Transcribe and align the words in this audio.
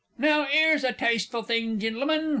Now 0.17 0.47
'ere's 0.51 0.83
a 0.83 0.93
tasteful 0.93 1.43
thing, 1.43 1.77
Gentlemen. 1.79 2.29